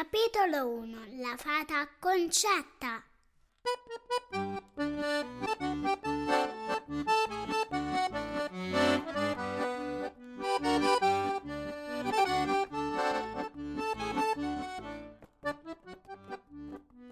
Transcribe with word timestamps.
Capitolo 0.00 0.66
1 0.66 1.20
La 1.20 1.36
fata 1.36 1.86
concetta 1.98 3.04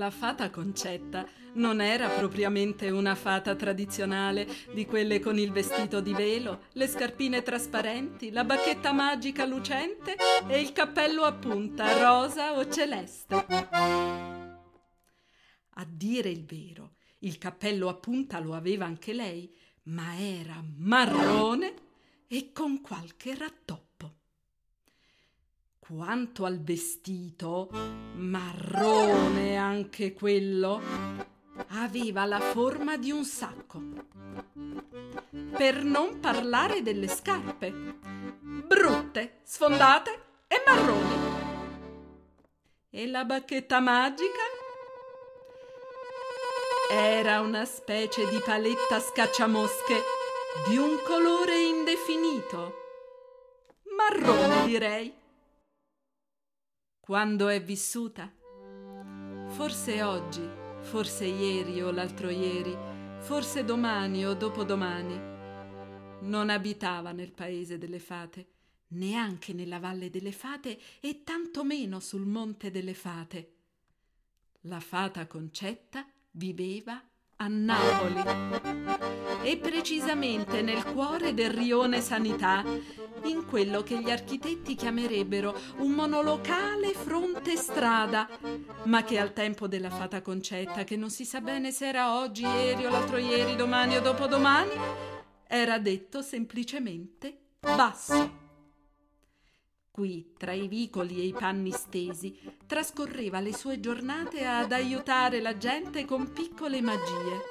La 0.00 0.10
fata 0.10 0.48
Concetta 0.48 1.28
non 1.56 1.82
era 1.82 2.08
propriamente 2.08 2.88
una 2.88 3.14
fata 3.14 3.54
tradizionale 3.54 4.48
di 4.72 4.86
quelle 4.86 5.20
con 5.20 5.38
il 5.38 5.52
vestito 5.52 6.00
di 6.00 6.14
velo, 6.14 6.62
le 6.72 6.86
scarpine 6.88 7.42
trasparenti, 7.42 8.30
la 8.30 8.44
bacchetta 8.44 8.92
magica 8.92 9.44
lucente 9.44 10.16
e 10.48 10.58
il 10.58 10.72
cappello 10.72 11.24
a 11.24 11.34
punta 11.34 11.98
rosa 12.02 12.56
o 12.56 12.66
celeste. 12.70 13.34
A 15.68 15.86
dire 15.86 16.30
il 16.30 16.46
vero, 16.46 16.94
il 17.18 17.36
cappello 17.36 17.90
a 17.90 17.94
punta 17.94 18.38
lo 18.38 18.54
aveva 18.54 18.86
anche 18.86 19.12
lei, 19.12 19.54
ma 19.82 20.18
era 20.18 20.64
marrone 20.78 21.74
e 22.26 22.52
con 22.52 22.80
qualche 22.80 23.34
rattoppo. 23.34 23.79
Quanto 25.92 26.44
al 26.44 26.60
vestito, 26.60 27.68
marrone 28.14 29.56
anche 29.56 30.12
quello, 30.12 30.80
aveva 31.70 32.24
la 32.26 32.38
forma 32.38 32.96
di 32.96 33.10
un 33.10 33.24
sacco. 33.24 33.82
Per 35.56 35.82
non 35.82 36.20
parlare 36.20 36.82
delle 36.82 37.08
scarpe, 37.08 37.72
brutte, 38.40 39.40
sfondate 39.42 40.22
e 40.46 40.62
marroni. 40.64 41.14
E 42.90 43.06
la 43.08 43.24
bacchetta 43.24 43.80
magica? 43.80 44.42
Era 46.88 47.40
una 47.40 47.64
specie 47.64 48.28
di 48.28 48.38
paletta 48.44 49.00
scacciamosche 49.00 50.00
di 50.68 50.76
un 50.76 51.00
colore 51.04 51.60
indefinito. 51.60 52.74
Marrone, 53.96 54.66
direi 54.66 55.18
quando 57.10 57.48
è 57.48 57.60
vissuta? 57.60 58.32
Forse 59.48 60.00
oggi, 60.00 60.48
forse 60.82 61.24
ieri 61.24 61.82
o 61.82 61.90
l'altro 61.90 62.30
ieri, 62.30 62.72
forse 63.18 63.64
domani 63.64 64.24
o 64.24 64.34
dopodomani. 64.34 65.18
Non 66.28 66.50
abitava 66.50 67.10
nel 67.10 67.32
paese 67.32 67.78
delle 67.78 67.98
fate, 67.98 68.50
neanche 68.90 69.52
nella 69.52 69.80
valle 69.80 70.08
delle 70.08 70.30
fate 70.30 70.78
e 71.00 71.24
tantomeno 71.24 71.98
sul 71.98 72.26
monte 72.26 72.70
delle 72.70 72.94
fate. 72.94 73.54
La 74.60 74.78
fata 74.78 75.26
Concetta 75.26 76.06
viveva 76.30 77.02
a 77.40 77.46
Napoli 77.48 78.22
e 79.42 79.56
precisamente 79.56 80.60
nel 80.60 80.84
cuore 80.84 81.32
del 81.32 81.50
rione 81.50 82.00
Sanità, 82.02 82.62
in 83.24 83.46
quello 83.46 83.82
che 83.82 84.00
gli 84.00 84.10
architetti 84.10 84.74
chiamerebbero 84.74 85.54
un 85.78 85.92
monolocale 85.92 86.92
fronte 86.92 87.56
strada, 87.56 88.28
ma 88.84 89.02
che 89.02 89.18
al 89.18 89.32
tempo 89.32 89.66
della 89.66 89.90
fata 89.90 90.20
Concetta, 90.20 90.84
che 90.84 90.96
non 90.96 91.10
si 91.10 91.24
sa 91.24 91.40
bene 91.40 91.70
se 91.70 91.88
era 91.88 92.18
oggi, 92.18 92.44
ieri 92.44 92.84
o 92.84 92.90
l'altro 92.90 93.16
ieri, 93.16 93.56
domani 93.56 93.96
o 93.96 94.00
dopodomani, 94.00 94.72
era 95.46 95.78
detto 95.78 96.20
semplicemente 96.22 97.38
basso. 97.60 98.39
Qui, 100.00 100.32
tra 100.38 100.52
i 100.52 100.66
vicoli 100.66 101.20
e 101.20 101.26
i 101.26 101.32
panni 101.34 101.72
stesi, 101.72 102.34
trascorreva 102.66 103.38
le 103.38 103.54
sue 103.54 103.80
giornate 103.80 104.46
ad 104.46 104.72
aiutare 104.72 105.42
la 105.42 105.58
gente 105.58 106.06
con 106.06 106.32
piccole 106.32 106.80
magie. 106.80 107.42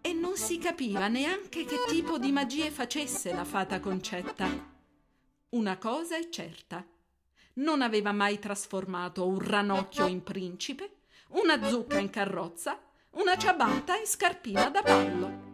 E 0.00 0.12
non 0.12 0.36
si 0.36 0.56
capiva 0.58 1.08
neanche 1.08 1.64
che 1.64 1.78
tipo 1.88 2.16
di 2.16 2.30
magie 2.30 2.70
facesse 2.70 3.34
la 3.34 3.44
fata 3.44 3.80
Concetta. 3.80 4.48
Una 5.48 5.78
cosa 5.78 6.16
è 6.16 6.28
certa. 6.28 6.86
Non 7.54 7.82
aveva 7.82 8.12
mai 8.12 8.38
trasformato 8.38 9.26
un 9.26 9.40
ranocchio 9.40 10.06
in 10.06 10.22
principe, 10.22 10.98
una 11.30 11.60
zucca 11.68 11.98
in 11.98 12.10
carrozza, 12.10 12.78
una 13.14 13.36
ciabatta 13.36 13.96
in 13.96 14.06
scarpina 14.06 14.70
da 14.70 14.80
ballo. 14.80 15.53